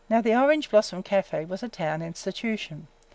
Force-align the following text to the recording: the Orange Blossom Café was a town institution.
the 0.09 0.35
Orange 0.35 0.71
Blossom 0.71 1.03
Café 1.03 1.47
was 1.47 1.61
a 1.61 1.69
town 1.69 2.01
institution. 2.01 2.87